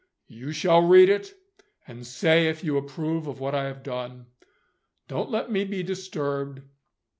You 0.29 0.51
shall 0.51 0.81
read 0.81 1.09
it, 1.09 1.35
and 1.87 2.07
say 2.07 2.47
if 2.47 2.63
you 2.63 2.75
approve 2.75 3.27
of 3.27 3.39
what 3.39 3.53
I 3.53 3.65
have 3.65 3.83
done. 3.83 4.25
Don't 5.07 5.29
let 5.29 5.51
me 5.51 5.63
be 5.63 5.83
disturbed. 5.83 6.63